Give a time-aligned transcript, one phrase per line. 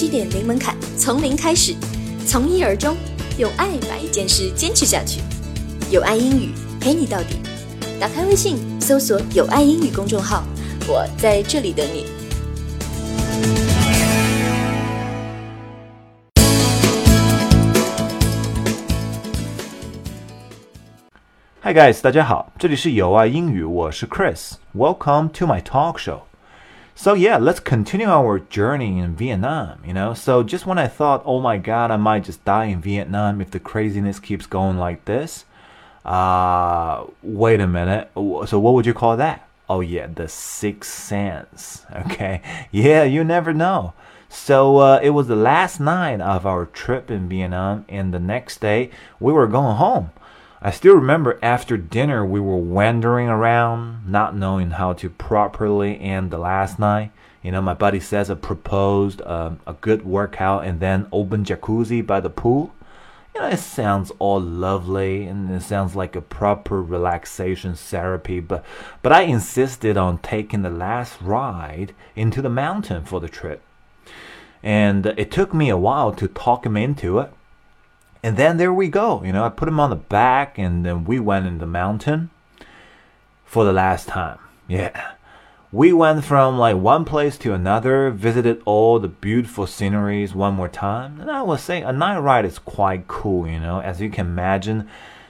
[0.00, 1.74] 七点零门槛，从零开始，
[2.26, 2.96] 从一而终，
[3.36, 5.20] 用爱把一件事坚持下去。
[5.90, 7.36] 有爱英语陪你到底。
[8.00, 10.42] 打开微信，搜索“有爱英语”公众号，
[10.88, 12.06] 我在这里等你。
[21.62, 24.52] Hi guys，大家好，这里是有爱英语，我是 Chris。
[24.74, 26.29] Welcome to my talk show.
[27.00, 30.12] So yeah, let's continue our journey in Vietnam, you know.
[30.12, 33.50] So just when I thought, oh my god, I might just die in Vietnam if
[33.50, 35.46] the craziness keeps going like this.
[36.04, 38.10] Uh, wait a minute.
[38.14, 39.48] So what would you call that?
[39.66, 41.86] Oh yeah, the sixth sense.
[42.04, 42.42] Okay.
[42.70, 43.94] Yeah, you never know.
[44.28, 48.60] So uh, it was the last night of our trip in Vietnam, and the next
[48.60, 50.10] day we were going home.
[50.62, 56.30] I still remember after dinner we were wandering around, not knowing how to properly end
[56.30, 57.12] the last night.
[57.42, 62.06] You know, my buddy says I proposed um, a good workout and then open jacuzzi
[62.06, 62.74] by the pool.
[63.34, 68.62] You know, it sounds all lovely and it sounds like a proper relaxation therapy, but
[69.00, 73.62] but I insisted on taking the last ride into the mountain for the trip.
[74.62, 77.32] And it took me a while to talk him into it
[78.22, 79.22] and then there we go.
[79.24, 82.30] You know, I put him on the back and then we went in the mountain
[83.44, 84.38] for the last time.
[84.68, 85.12] Yeah.
[85.72, 90.68] We went from like one place to another, visited all the beautiful sceneries one more
[90.68, 91.20] time.
[91.20, 94.26] And I was saying a night ride is quite cool, you know, as you can
[94.26, 94.88] imagine.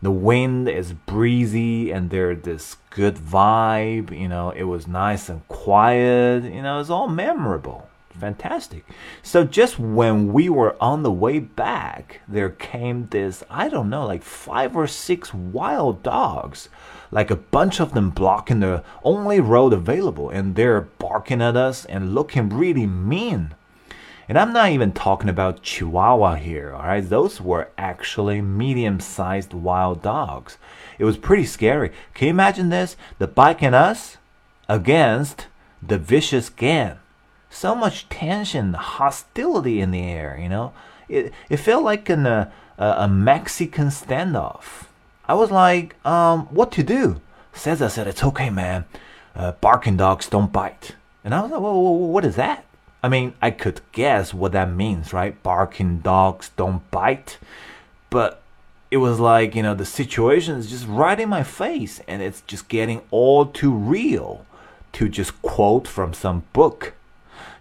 [0.00, 5.46] The wind is breezy and there's this good vibe, you know, it was nice and
[5.46, 7.88] quiet, you know, it's all memorable
[8.22, 8.84] fantastic.
[9.20, 14.06] So just when we were on the way back, there came this, I don't know,
[14.06, 16.68] like five or six wild dogs,
[17.10, 21.84] like a bunch of them blocking the only road available, and they're barking at us
[21.86, 23.56] and looking really mean.
[24.28, 27.08] And I'm not even talking about Chihuahua here, alright?
[27.08, 30.58] Those were actually medium sized wild dogs.
[31.00, 31.90] It was pretty scary.
[32.14, 32.96] Can you imagine this?
[33.18, 34.18] The bike and us
[34.68, 35.48] against
[35.82, 36.98] the vicious gang
[37.52, 40.38] so much tension, hostility in the air.
[40.40, 40.72] You know,
[41.08, 44.86] it it felt like an, uh, a Mexican standoff.
[45.26, 47.20] I was like, um, what to do?
[47.52, 48.84] Cesar said, it's okay, man.
[49.34, 50.96] Uh, barking dogs don't bite.
[51.24, 52.64] And I was like, well, what is that?
[53.02, 55.40] I mean, I could guess what that means, right?
[55.42, 57.38] Barking dogs don't bite.
[58.10, 58.42] But
[58.90, 62.42] it was like, you know, the situation is just right in my face and it's
[62.42, 64.44] just getting all too real
[64.92, 66.94] to just quote from some book.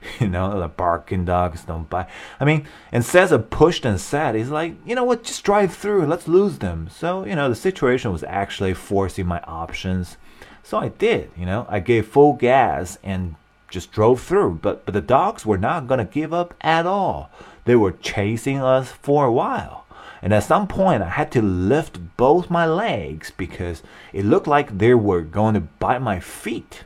[0.20, 2.08] you know, the barking dogs don't bite.
[2.40, 6.06] I mean, and Cesar pushed and said, he's like, you know what, just drive through,
[6.06, 6.90] let's lose them.
[6.90, 10.18] So, you know, the situation was actually forcing my options.
[10.64, 13.36] So I did, you know, I gave full gas and
[13.70, 14.60] just drove through.
[14.62, 17.32] But but the dogs were not gonna give up at all.
[17.66, 19.86] They were chasing us for a while.
[20.22, 23.82] And at some point I had to lift both my legs because
[24.14, 26.84] it looked like they were going to bite my feet.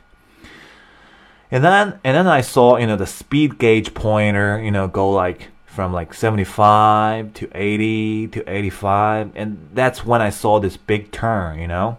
[1.50, 5.10] And then and then I saw, you know, the speed gauge pointer, you know, go
[5.10, 11.12] like from like 75 to 80 to 85 and that's when I saw this big
[11.12, 11.98] turn, you know.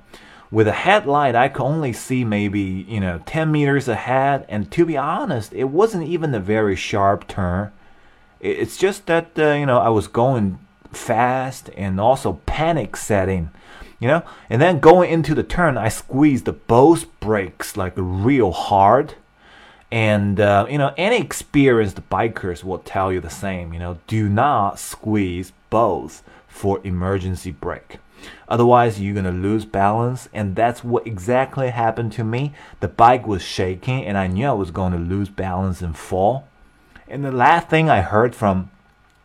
[0.49, 4.85] With a headlight, I could only see maybe, you know, 10 meters ahead and to
[4.85, 7.71] be honest, it wasn't even a very sharp turn.
[8.39, 10.59] It's just that uh, you know, I was going
[10.91, 13.51] fast and also panic setting
[13.99, 18.51] you know and then going into the turn i squeezed the both brakes like real
[18.51, 19.15] hard
[19.91, 23.73] and uh, you know, any experienced bikers will tell you the same.
[23.73, 27.97] You know, do not squeeze both for emergency brake.
[28.49, 32.53] Otherwise, you're gonna lose balance, and that's what exactly happened to me.
[32.79, 36.47] The bike was shaking, and I knew I was going to lose balance and fall.
[37.07, 38.69] And the last thing I heard from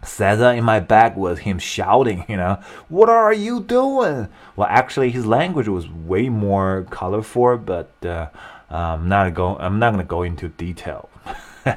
[0.04, 4.28] Cesar in my back was him shouting, you know, what are you doing?
[4.56, 8.28] Well, actually, his language was way more colorful, but uh,
[8.76, 9.56] I'm not go.
[9.58, 11.08] I'm not going to go into detail.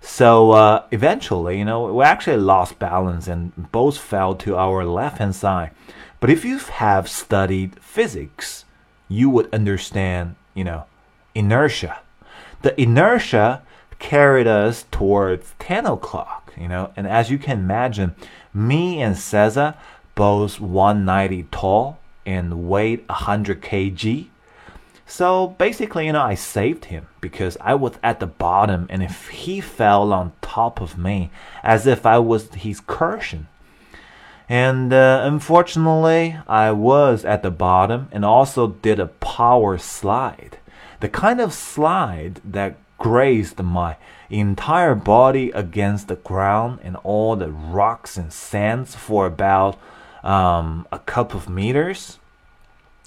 [0.00, 5.18] so uh, eventually, you know, we actually lost balance and both fell to our left
[5.18, 5.72] hand side.
[6.20, 8.64] But if you have studied physics,
[9.08, 10.84] you would understand, you know,
[11.34, 11.98] inertia.
[12.62, 13.62] The inertia
[13.98, 18.14] carried us towards 10 o'clock, you know, and as you can imagine,
[18.52, 19.74] me and Cesar,
[20.14, 24.26] both 190 tall and weighed 100 kg,
[25.06, 29.28] so basically, you know, I saved him because I was at the bottom, and if
[29.28, 31.30] he fell on top of me,
[31.62, 33.46] as if I was his cushion.
[34.48, 40.58] And uh, unfortunately, I was at the bottom and also did a power slide.
[41.00, 43.96] The kind of slide that grazed my
[44.30, 49.78] entire body against the ground and all the rocks and sands for about
[50.22, 52.18] um, a couple of meters.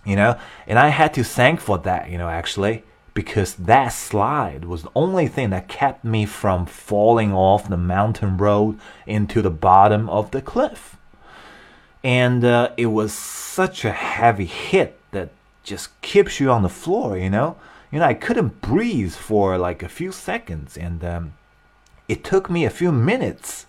[0.10, 2.84] You know, and I had to thank for that, you know, actually,
[3.14, 8.38] because that slide was the only thing that kept me from falling off the mountain
[8.38, 10.98] road into the bottom of the cliff.
[12.04, 15.30] And uh, it was such a heavy hit that
[15.64, 17.58] just keeps you on the floor, you know?
[17.92, 21.34] You know, I couldn't breathe for like a few seconds, and um,
[22.08, 23.68] it took me a few minutes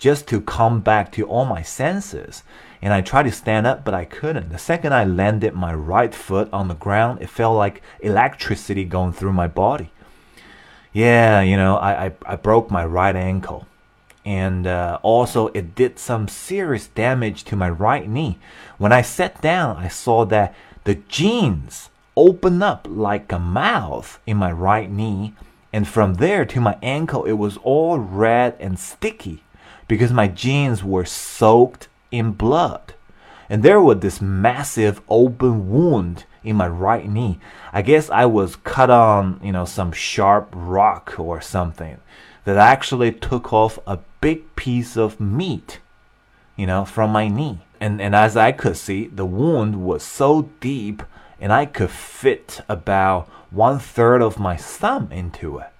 [0.00, 2.42] just to come back to all my senses.
[2.80, 4.48] And I tried to stand up, but I couldn't.
[4.48, 9.12] The second I landed my right foot on the ground, it felt like electricity going
[9.12, 9.92] through my body.
[10.94, 13.66] Yeah, you know, I, I, I broke my right ankle.
[14.24, 18.38] And uh, also, it did some serious damage to my right knee.
[18.78, 20.54] When I sat down, I saw that
[20.84, 25.34] the jeans opened up like a mouth in my right knee.
[25.74, 29.42] And from there to my ankle, it was all red and sticky
[29.90, 32.94] because my jeans were soaked in blood.
[33.48, 37.40] And there was this massive open wound in my right knee.
[37.72, 41.98] I guess I was cut on, you know, some sharp rock or something
[42.44, 45.80] that actually took off a big piece of meat,
[46.54, 47.58] you know, from my knee.
[47.80, 51.02] And and as I could see, the wound was so deep
[51.40, 55.72] and I could fit about one third of my thumb into it.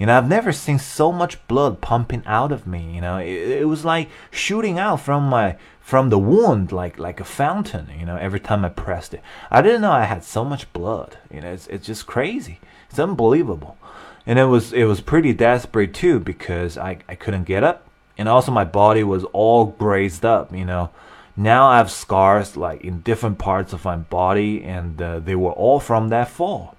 [0.00, 2.94] You know, I've never seen so much blood pumping out of me.
[2.94, 7.20] You know, it, it was like shooting out from my from the wound like like
[7.20, 7.88] a fountain.
[7.98, 9.20] You know, every time I pressed it,
[9.50, 11.18] I didn't know I had so much blood.
[11.30, 12.60] You know, it's it's just crazy.
[12.88, 13.76] It's unbelievable,
[14.24, 17.86] and it was it was pretty desperate too because I I couldn't get up,
[18.16, 20.50] and also my body was all grazed up.
[20.54, 20.90] You know.
[21.36, 25.52] Now I have scars like in different parts of my body, and uh, they were
[25.52, 26.74] all from that fall.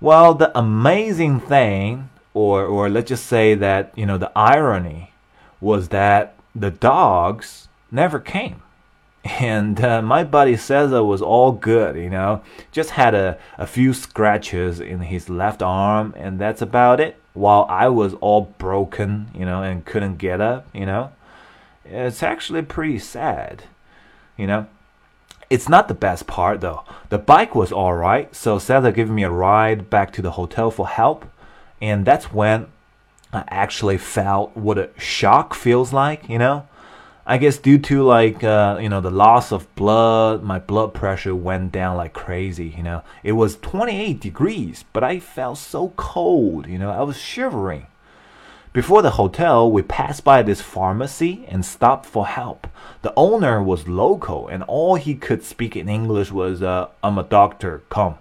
[0.00, 5.12] Well, the amazing thing or or let's just say that you know the irony
[5.60, 8.60] was that the dogs never came
[9.24, 12.42] and uh, my buddy Cesar was all good, you know,
[12.72, 17.18] just had a, a few scratches in his left arm, and that's about it.
[17.32, 21.10] While I was all broken, you know, and couldn't get up, you know,
[21.84, 23.64] it's actually pretty sad,
[24.36, 24.66] you know.
[25.50, 26.84] It's not the best part though.
[27.10, 30.70] The bike was all right, so Cesar gave me a ride back to the hotel
[30.70, 31.26] for help.
[31.84, 32.68] And that's when
[33.30, 36.66] I actually felt what a shock feels like, you know?
[37.26, 41.34] I guess due to like uh, you know the loss of blood, my blood pressure
[41.34, 42.74] went down like crazy.
[42.76, 46.66] You know, it was 28 degrees, but I felt so cold.
[46.66, 47.86] You know, I was shivering.
[48.72, 52.66] Before the hotel, we passed by this pharmacy and stopped for help.
[53.02, 57.22] The owner was local, and all he could speak in English was, uh, "I'm a
[57.22, 57.82] doctor.
[57.88, 58.16] Come."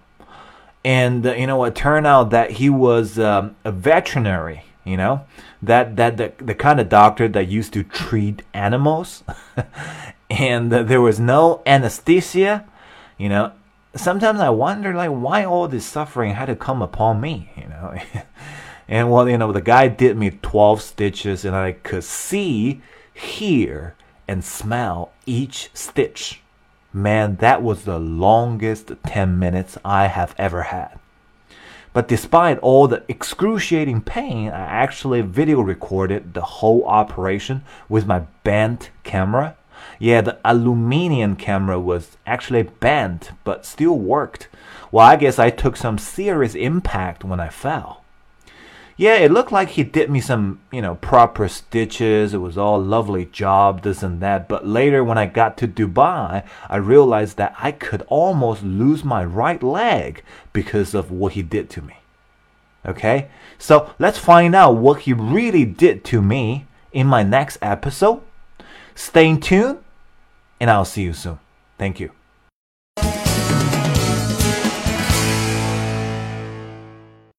[0.83, 5.25] And uh, you know it turned out that he was um, a veterinary you know
[5.61, 9.23] that that the, the kind of doctor that used to treat animals.
[10.29, 12.65] And uh, there was no anesthesia
[13.19, 13.51] you know.
[13.95, 17.95] Sometimes i wonder like why all this suffering had to come upon me you know?
[18.87, 22.81] And well you know the guy did me 12 stitches and i could see
[23.13, 23.95] hear
[24.27, 26.41] and smell each stitch
[26.95, 30.99] Man, that was the longest 10 minutes I have ever had.
[31.91, 38.19] But despite all the excruciating pain, I actually video recorded the whole operation with my
[38.43, 39.55] bent camera.
[39.97, 44.47] Yeah, the aluminium camera was actually bent but still worked.
[44.91, 48.02] Well, I guess I took some serious impact when I fell
[48.95, 52.33] yeah, it looked like he did me some, you know, proper stitches.
[52.33, 54.47] It was all lovely job, this and that.
[54.47, 59.23] But later, when I got to Dubai, I realized that I could almost lose my
[59.25, 61.97] right leg because of what he did to me.
[62.85, 68.21] Okay, so let's find out what he really did to me in my next episode.
[68.93, 69.79] Stay tuned,
[70.59, 71.39] and I'll see you soon.
[71.77, 72.11] Thank you.